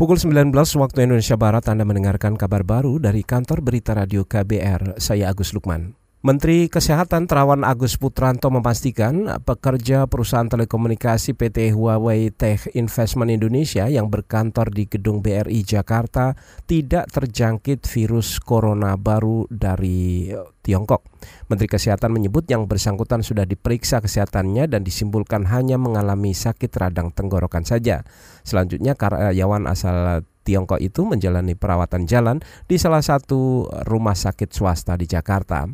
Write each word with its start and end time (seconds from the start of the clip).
Pukul 0.00 0.16
19 0.16 0.56
waktu 0.80 1.04
Indonesia 1.04 1.36
Barat 1.36 1.68
Anda 1.68 1.84
mendengarkan 1.84 2.32
kabar 2.32 2.64
baru 2.64 2.96
dari 2.96 3.20
kantor 3.20 3.60
berita 3.60 3.92
radio 3.92 4.24
KBR. 4.24 4.96
Saya 4.96 5.28
Agus 5.28 5.52
Lukman. 5.52 5.99
Menteri 6.20 6.68
Kesehatan 6.68 7.24
Terawan 7.24 7.64
Agus 7.64 7.96
Putranto 7.96 8.52
memastikan 8.52 9.40
pekerja 9.40 10.04
perusahaan 10.04 10.44
telekomunikasi 10.44 11.32
PT 11.32 11.72
Huawei 11.72 12.28
Tech 12.28 12.68
Investment 12.76 13.32
Indonesia 13.32 13.88
yang 13.88 14.12
berkantor 14.12 14.68
di 14.68 14.84
gedung 14.84 15.24
BRI 15.24 15.64
Jakarta 15.64 16.36
tidak 16.68 17.08
terjangkit 17.08 17.88
virus 17.88 18.36
corona 18.36 19.00
baru 19.00 19.48
dari 19.48 20.28
Tiongkok. 20.60 21.08
Menteri 21.48 21.72
Kesehatan 21.72 22.12
menyebut 22.12 22.44
yang 22.52 22.68
bersangkutan 22.68 23.24
sudah 23.24 23.48
diperiksa 23.48 24.04
kesehatannya 24.04 24.68
dan 24.68 24.84
disimpulkan 24.84 25.48
hanya 25.48 25.80
mengalami 25.80 26.36
sakit 26.36 26.68
radang 26.76 27.16
tenggorokan 27.16 27.64
saja. 27.64 28.04
Selanjutnya 28.44 28.92
karyawan 28.92 29.64
asal 29.72 30.20
Tiongkok 30.40 30.80
itu 30.80 31.04
menjalani 31.04 31.52
perawatan 31.52 32.08
jalan 32.08 32.40
di 32.64 32.80
salah 32.80 33.04
satu 33.04 33.68
rumah 33.84 34.16
sakit 34.16 34.48
swasta 34.48 34.96
di 34.96 35.04
Jakarta. 35.04 35.68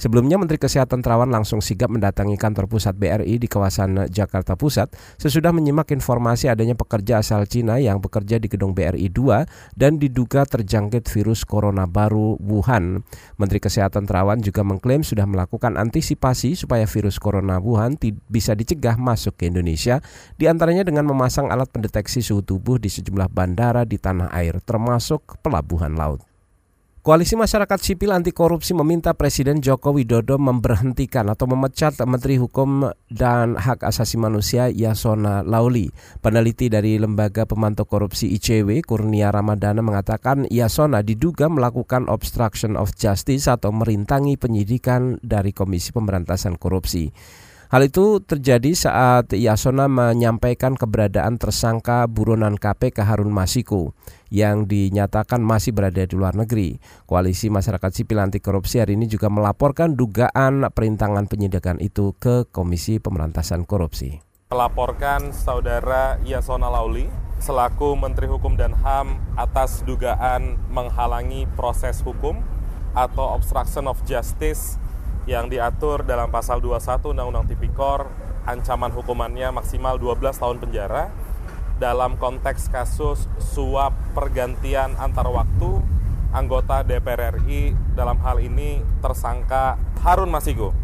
Sebelumnya 0.00 0.40
Menteri 0.40 0.56
Kesehatan 0.56 1.04
Terawan 1.04 1.28
langsung 1.28 1.60
sigap 1.60 1.92
mendatangi 1.92 2.40
kantor 2.40 2.72
pusat 2.72 2.96
BRI 2.96 3.36
di 3.36 3.44
kawasan 3.44 4.08
Jakarta 4.08 4.56
Pusat 4.56 4.96
sesudah 5.20 5.52
menyimak 5.52 5.92
informasi 5.92 6.48
adanya 6.48 6.72
pekerja 6.72 7.20
asal 7.20 7.44
Cina 7.44 7.76
yang 7.76 8.00
bekerja 8.00 8.40
di 8.40 8.48
gedung 8.48 8.72
BRI 8.72 9.12
2 9.12 9.76
dan 9.76 10.00
diduga 10.00 10.48
terjangkit 10.48 11.04
virus 11.04 11.44
corona 11.44 11.84
baru 11.84 12.40
Wuhan. 12.40 13.04
Menteri 13.36 13.60
Kesehatan 13.60 14.08
Terawan 14.08 14.40
juga 14.40 14.64
mengklaim 14.64 15.04
sudah 15.04 15.28
melakukan 15.28 15.76
antisipasi 15.76 16.56
supaya 16.56 16.88
virus 16.88 17.20
corona 17.20 17.60
Wuhan 17.60 18.00
bisa 18.32 18.56
dicegah 18.56 18.96
masuk 18.96 19.36
ke 19.36 19.52
Indonesia, 19.52 20.00
di 20.40 20.48
antaranya 20.48 20.80
dengan 20.80 21.04
memasang 21.12 21.52
alat 21.52 21.68
pendeteksi 21.68 22.24
suhu 22.24 22.40
tubuh 22.40 22.80
di 22.80 22.88
sejumlah 22.88 23.28
bandara 23.28 23.84
di 23.84 24.00
tanah 24.00 24.32
air 24.32 24.64
termasuk 24.64 25.36
pelabuhan 25.44 25.92
laut. 25.92 26.29
Koalisi 27.00 27.32
Masyarakat 27.32 27.80
Sipil 27.80 28.12
Anti 28.12 28.28
Korupsi 28.28 28.76
meminta 28.76 29.16
Presiden 29.16 29.64
Joko 29.64 29.96
Widodo 29.96 30.36
memberhentikan 30.36 31.32
atau 31.32 31.48
memecat 31.48 31.96
Menteri 32.04 32.36
Hukum 32.36 32.92
dan 33.08 33.56
Hak 33.56 33.88
Asasi 33.88 34.20
Manusia 34.20 34.68
Yasona 34.68 35.40
Lauli. 35.40 35.88
Peneliti 36.20 36.68
dari 36.68 37.00
Lembaga 37.00 37.48
Pemantau 37.48 37.88
Korupsi 37.88 38.28
ICW, 38.36 38.84
Kurnia 38.84 39.32
Ramadana 39.32 39.80
mengatakan 39.80 40.44
Yasona 40.52 41.00
diduga 41.00 41.48
melakukan 41.48 42.04
obstruction 42.12 42.76
of 42.76 42.92
justice 42.92 43.48
atau 43.48 43.72
merintangi 43.72 44.36
penyidikan 44.36 45.16
dari 45.24 45.56
Komisi 45.56 45.96
Pemberantasan 45.96 46.60
Korupsi. 46.60 47.08
Hal 47.70 47.86
itu 47.86 48.18
terjadi 48.18 48.74
saat 48.74 49.30
Yasona 49.30 49.86
menyampaikan 49.86 50.74
keberadaan 50.74 51.38
tersangka 51.38 52.02
buronan 52.10 52.58
KPK 52.58 53.06
Harun 53.06 53.30
Masiku 53.30 53.94
yang 54.26 54.66
dinyatakan 54.66 55.38
masih 55.38 55.70
berada 55.70 56.02
di 56.02 56.10
luar 56.18 56.34
negeri. 56.34 56.82
Koalisi 57.06 57.46
Masyarakat 57.46 57.94
Sipil 57.94 58.18
Anti 58.18 58.42
Korupsi 58.42 58.82
hari 58.82 58.98
ini 58.98 59.06
juga 59.06 59.30
melaporkan 59.30 59.94
dugaan 59.94 60.66
perintangan 60.66 61.30
penyidikan 61.30 61.78
itu 61.78 62.10
ke 62.18 62.50
Komisi 62.50 62.98
Pemberantasan 62.98 63.62
Korupsi. 63.62 64.18
Melaporkan 64.50 65.30
saudara 65.30 66.18
Yasona 66.26 66.66
Lauli 66.66 67.06
selaku 67.38 67.94
Menteri 67.94 68.26
Hukum 68.26 68.58
dan 68.58 68.74
HAM 68.74 69.14
atas 69.38 69.86
dugaan 69.86 70.58
menghalangi 70.74 71.46
proses 71.54 72.02
hukum 72.02 72.42
atau 72.98 73.38
obstruction 73.38 73.86
of 73.86 74.02
justice 74.02 74.74
yang 75.30 75.46
diatur 75.46 76.02
dalam 76.02 76.26
pasal 76.26 76.58
21 76.58 77.14
Undang-Undang 77.14 77.54
Tipikor 77.54 78.10
ancaman 78.42 78.90
hukumannya 78.90 79.54
maksimal 79.54 79.94
12 79.94 80.26
tahun 80.34 80.58
penjara 80.58 81.14
dalam 81.78 82.18
konteks 82.18 82.66
kasus 82.66 83.30
suap 83.38 83.94
pergantian 84.10 84.98
antar 84.98 85.30
waktu 85.30 85.78
anggota 86.34 86.82
DPR 86.82 87.38
RI 87.38 87.78
dalam 87.94 88.18
hal 88.26 88.42
ini 88.42 88.82
tersangka 88.98 89.78
Harun 90.02 90.34
Masiku. 90.34 90.74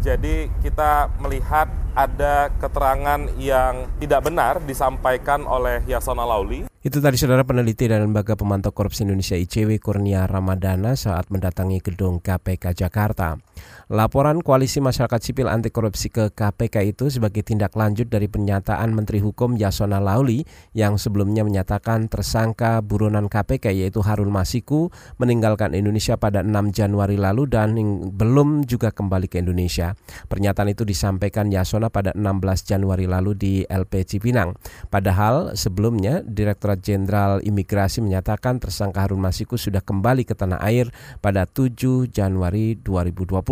Jadi 0.00 0.48
kita 0.62 1.10
melihat 1.18 1.66
ada 1.92 2.48
keterangan 2.62 3.26
yang 3.42 3.90
tidak 3.98 4.22
benar 4.22 4.62
disampaikan 4.62 5.44
oleh 5.44 5.82
Yasona 5.90 6.22
Lauli 6.22 6.69
itu 6.80 6.96
tadi 6.96 7.20
saudara 7.20 7.44
peneliti 7.44 7.84
dan 7.92 8.08
lembaga 8.08 8.40
pemantau 8.40 8.72
korupsi 8.72 9.04
Indonesia 9.04 9.36
ICW 9.36 9.84
Kurnia 9.84 10.24
Ramadana 10.24 10.96
saat 10.96 11.28
mendatangi 11.28 11.76
gedung 11.84 12.24
KPK 12.24 12.72
Jakarta. 12.72 13.36
Laporan 13.92 14.40
Koalisi 14.40 14.80
Masyarakat 14.80 15.20
Sipil 15.20 15.44
Anti 15.44 15.68
Korupsi 15.68 16.08
ke 16.08 16.32
KPK 16.32 16.88
itu 16.88 17.12
sebagai 17.12 17.44
tindak 17.44 17.76
lanjut 17.76 18.08
dari 18.08 18.32
pernyataan 18.32 18.96
Menteri 18.96 19.20
Hukum 19.20 19.60
Yasona 19.60 20.00
Lauli 20.00 20.40
yang 20.72 20.96
sebelumnya 20.96 21.44
menyatakan 21.44 22.08
tersangka 22.08 22.80
buronan 22.80 23.28
KPK 23.28 23.76
yaitu 23.76 24.00
Harun 24.00 24.32
Masiku 24.32 24.88
meninggalkan 25.20 25.76
Indonesia 25.76 26.16
pada 26.16 26.40
6 26.40 26.72
Januari 26.72 27.20
lalu 27.20 27.44
dan 27.44 27.76
belum 28.08 28.64
juga 28.64 28.88
kembali 28.88 29.28
ke 29.28 29.44
Indonesia. 29.44 29.92
Pernyataan 30.32 30.72
itu 30.72 30.88
disampaikan 30.88 31.52
Yasona 31.52 31.92
pada 31.92 32.16
16 32.16 32.24
Januari 32.64 33.04
lalu 33.04 33.36
di 33.36 33.52
LP 33.68 34.08
Cipinang. 34.08 34.56
Padahal 34.88 35.52
sebelumnya 35.60 36.24
Direktur 36.24 36.69
Direktorat 36.70 36.86
Jenderal 36.86 37.34
Imigrasi 37.42 37.98
menyatakan 37.98 38.62
tersangka 38.62 39.02
Harun 39.02 39.18
Masiku 39.18 39.58
sudah 39.58 39.82
kembali 39.82 40.22
ke 40.22 40.38
tanah 40.38 40.62
air 40.62 40.86
pada 41.18 41.42
7 41.42 42.06
Januari 42.06 42.78
2020. 42.78 43.42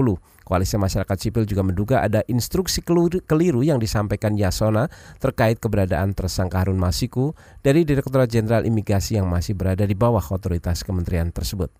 Koalisi 0.46 0.78
Masyarakat 0.78 1.16
Sipil 1.18 1.42
juga 1.42 1.66
menduga 1.66 1.96
ada 2.06 2.22
instruksi 2.30 2.78
keliru 3.26 3.60
yang 3.66 3.82
disampaikan 3.82 4.38
Yasona 4.38 4.86
terkait 5.18 5.58
keberadaan 5.58 6.14
tersangka 6.14 6.62
Harun 6.62 6.78
Masiku 6.78 7.34
dari 7.58 7.82
Direktorat 7.82 8.30
Jenderal 8.30 8.62
Imigrasi 8.62 9.18
yang 9.18 9.26
masih 9.26 9.58
berada 9.58 9.82
di 9.82 9.98
bawah 9.98 10.22
otoritas 10.22 10.86
kementerian 10.86 11.34
tersebut. 11.34 11.74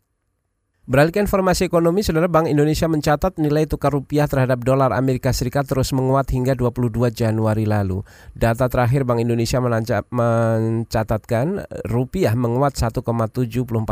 Beralih 0.88 1.12
ke 1.12 1.20
informasi 1.20 1.68
ekonomi, 1.68 2.00
Saudara 2.00 2.32
Bank 2.32 2.48
Indonesia 2.48 2.88
mencatat 2.88 3.36
nilai 3.36 3.68
tukar 3.68 3.92
rupiah 3.92 4.24
terhadap 4.24 4.64
dolar 4.64 4.96
Amerika 4.96 5.36
Serikat 5.36 5.68
terus 5.68 5.92
menguat 5.92 6.32
hingga 6.32 6.56
22 6.56 7.12
Januari 7.12 7.68
lalu. 7.68 8.00
Data 8.32 8.72
terakhir 8.72 9.04
Bank 9.04 9.20
Indonesia 9.20 9.60
mencatatkan 10.08 11.60
rupiah 11.92 12.32
menguat 12.32 12.80
1,74 12.80 13.04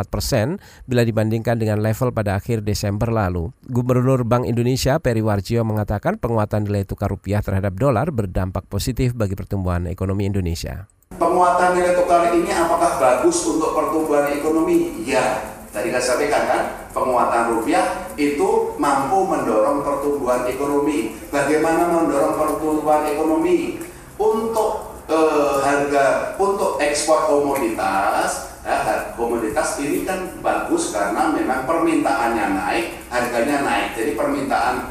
persen 0.09 0.57
bila 0.89 1.05
dibandingkan 1.05 1.61
dengan 1.61 1.85
level 1.85 2.17
pada 2.17 2.41
akhir 2.41 2.65
Desember 2.65 3.13
lalu. 3.13 3.53
Gubernur 3.69 4.25
Bank 4.25 4.49
Indonesia 4.49 4.97
Peri 4.97 5.21
Warjio 5.21 5.69
mengatakan 5.69 6.17
penguatan 6.17 6.65
nilai 6.65 6.89
tukar 6.89 7.13
rupiah 7.13 7.45
terhadap 7.45 7.77
dolar 7.77 8.09
berdampak 8.09 8.65
positif 8.73 9.13
bagi 9.13 9.37
pertumbuhan 9.37 9.85
ekonomi 9.85 10.33
Indonesia. 10.33 10.89
Penguatan 11.13 11.77
nilai 11.77 11.93
tukar 11.93 12.33
ini 12.33 12.49
apakah 12.49 12.97
bagus 12.97 13.45
untuk 13.45 13.77
pertumbuhan 13.77 14.33
ekonomi? 14.33 15.05
Ya, 15.05 15.56
Tadi 15.77 15.93
saya 15.93 16.17
sampaikan 16.17 16.49
kan, 16.49 16.63
penguatan 16.97 17.53
rupiah 17.53 18.09
itu 18.17 18.73
mampu 18.81 19.29
mendorong 19.29 19.85
pertumbuhan 19.85 20.49
ekonomi. 20.49 21.21
Bagaimana 21.29 21.93
mendorong 21.93 22.41
pertumbuhan 22.41 23.05
ekonomi? 23.05 23.85
Untuk 24.17 24.97
eh, 25.05 25.61
harga 25.61 26.33
untuk 26.41 26.81
ekspor 26.81 27.29
komoditas, 27.29 28.57
ya, 28.65 29.13
komoditas 29.21 29.77
ini 29.77 30.09
kan 30.09 30.41
bagus 30.41 30.97
karena 30.97 31.37
memang 31.37 31.69
permintaannya 31.69 32.57
naik, 32.57 32.87
harganya 33.13 33.61
naik. 33.61 34.01
Jadi 34.01 34.17
permintaan 34.17 34.89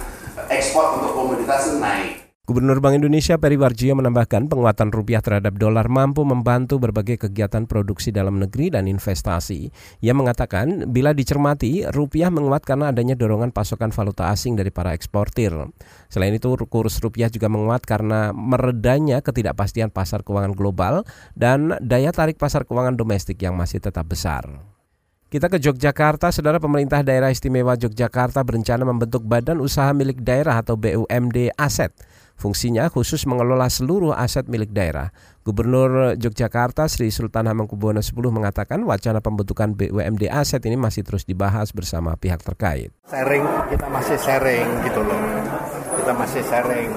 ekspor 0.54 1.02
untuk 1.02 1.18
komoditas 1.18 1.66
itu 1.66 1.82
naik. 1.82 2.25
Gubernur 2.46 2.78
Bank 2.78 3.02
Indonesia 3.02 3.42
Peri 3.42 3.58
Warjio 3.58 3.98
menambahkan 3.98 4.46
penguatan 4.46 4.94
rupiah 4.94 5.18
terhadap 5.18 5.58
dolar 5.58 5.90
mampu 5.90 6.22
membantu 6.22 6.78
berbagai 6.78 7.26
kegiatan 7.26 7.66
produksi 7.66 8.14
dalam 8.14 8.38
negeri 8.38 8.70
dan 8.70 8.86
investasi. 8.86 9.74
Ia 10.06 10.14
mengatakan 10.14 10.94
bila 10.94 11.18
dicermati, 11.18 11.90
rupiah 11.90 12.30
menguat 12.30 12.62
karena 12.62 12.94
adanya 12.94 13.18
dorongan 13.18 13.50
pasokan 13.50 13.90
valuta 13.90 14.30
asing 14.30 14.54
dari 14.54 14.70
para 14.70 14.94
eksportir. 14.94 15.58
Selain 16.06 16.38
itu, 16.38 16.54
kurs 16.70 17.02
rupiah 17.02 17.34
juga 17.34 17.50
menguat 17.50 17.82
karena 17.82 18.30
meredanya 18.30 19.26
ketidakpastian 19.26 19.90
pasar 19.90 20.22
keuangan 20.22 20.54
global 20.54 21.02
dan 21.34 21.74
daya 21.82 22.14
tarik 22.14 22.38
pasar 22.38 22.70
keuangan 22.70 22.94
domestik 22.94 23.42
yang 23.42 23.58
masih 23.58 23.82
tetap 23.82 24.06
besar. 24.06 24.46
Kita 25.34 25.50
ke 25.50 25.58
Yogyakarta, 25.58 26.30
saudara 26.30 26.62
pemerintah 26.62 27.02
daerah 27.02 27.34
istimewa 27.34 27.74
Yogyakarta 27.74 28.46
berencana 28.46 28.86
membentuk 28.86 29.26
badan 29.26 29.58
usaha 29.66 29.90
milik 29.98 30.22
daerah 30.22 30.62
atau 30.62 30.78
BUMD 30.78 31.50
Aset 31.58 31.90
Fungsinya 32.36 32.92
khusus 32.92 33.24
mengelola 33.24 33.72
seluruh 33.72 34.12
aset 34.12 34.52
milik 34.52 34.76
daerah. 34.76 35.16
Gubernur 35.48 36.20
Yogyakarta 36.20 36.84
Sri 36.92 37.08
Sultan 37.08 37.48
Hamengkubuwono 37.48 38.04
X 38.04 38.12
mengatakan 38.12 38.84
wacana 38.84 39.24
pembentukan 39.24 39.72
BUMD 39.72 40.28
aset 40.28 40.60
ini 40.68 40.76
masih 40.76 41.08
terus 41.08 41.24
dibahas 41.24 41.72
bersama 41.72 42.20
pihak 42.20 42.44
terkait. 42.44 42.92
Sharing, 43.08 43.46
kita 43.72 43.88
masih 43.88 44.18
sharing 44.20 44.68
gitu 44.84 45.00
loh. 45.00 45.20
Kita 45.96 46.12
masih 46.12 46.44
sharing. 46.44 46.92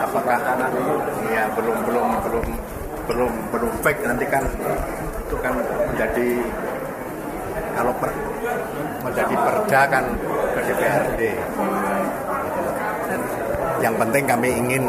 Apakah 0.00 0.40
ya 1.28 1.44
belum 1.52 1.76
belum 1.84 2.08
belum 2.24 2.46
belum 3.04 3.32
belum 3.52 3.72
fake 3.84 4.00
nanti 4.06 4.24
kan 4.32 4.48
itu 5.26 5.36
kan 5.44 5.52
menjadi 5.92 6.28
kalau 7.74 7.92
per, 7.98 8.10
menjadi 9.04 9.34
perda 9.34 9.82
kan 9.90 10.04
ke 10.56 10.60
DPRD 10.72 11.20
yang 13.80 13.94
penting 13.96 14.24
kami 14.28 14.48
ingin 14.52 14.84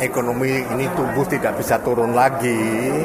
ekonomi 0.00 0.62
ini 0.74 0.86
tumbuh 0.94 1.26
tidak 1.28 1.56
bisa 1.58 1.78
turun 1.82 2.14
lagi. 2.14 3.04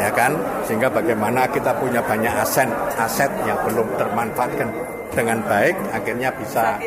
ya 0.00 0.10
kan? 0.10 0.34
Sehingga 0.66 0.90
bagaimana 0.90 1.46
kita 1.46 1.78
punya 1.78 2.02
banyak 2.02 2.32
aset 2.32 2.66
aset 2.98 3.30
yang 3.46 3.58
belum 3.62 3.86
termanfaatkan 3.94 4.68
dengan 5.12 5.38
baik 5.46 5.76
akhirnya 5.92 6.32
bisa 6.34 6.80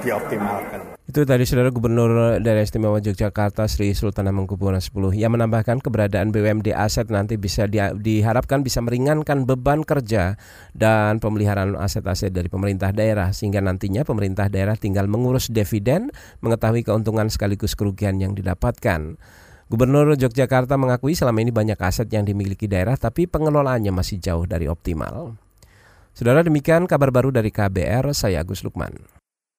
dioptimalkan. 0.00 0.95
Itu 1.16 1.24
tadi 1.24 1.48
Saudara 1.48 1.72
Gubernur 1.72 2.44
Daerah 2.44 2.60
Istimewa 2.60 3.00
Yogyakarta 3.00 3.64
Sri 3.72 3.96
Sultan 3.96 4.28
Hamengkubuwono 4.28 4.76
X 4.76 4.92
yang 5.16 5.32
menambahkan 5.32 5.80
keberadaan 5.80 6.28
BUMD 6.28 6.76
aset 6.76 7.08
nanti 7.08 7.40
bisa 7.40 7.64
di, 7.64 7.80
diharapkan 7.80 8.60
bisa 8.60 8.84
meringankan 8.84 9.48
beban 9.48 9.80
kerja 9.80 10.36
dan 10.76 11.16
pemeliharaan 11.16 11.72
aset-aset 11.72 12.36
dari 12.36 12.52
pemerintah 12.52 12.92
daerah 12.92 13.32
sehingga 13.32 13.64
nantinya 13.64 14.04
pemerintah 14.04 14.52
daerah 14.52 14.76
tinggal 14.76 15.08
mengurus 15.08 15.48
dividen, 15.48 16.12
mengetahui 16.44 16.84
keuntungan 16.84 17.32
sekaligus 17.32 17.72
kerugian 17.72 18.20
yang 18.20 18.36
didapatkan. 18.36 19.16
Gubernur 19.72 20.20
Yogyakarta 20.20 20.76
mengakui 20.76 21.16
selama 21.16 21.40
ini 21.40 21.48
banyak 21.48 21.80
aset 21.80 22.12
yang 22.12 22.28
dimiliki 22.28 22.68
daerah 22.68 23.00
tapi 23.00 23.24
pengelolaannya 23.24 23.88
masih 23.88 24.20
jauh 24.20 24.44
dari 24.44 24.68
optimal. 24.68 25.32
Saudara 26.12 26.44
demikian 26.44 26.84
kabar 26.84 27.08
baru 27.08 27.32
dari 27.32 27.48
KBR, 27.48 28.04
saya 28.12 28.44
Agus 28.44 28.60
Lukman. 28.60 29.24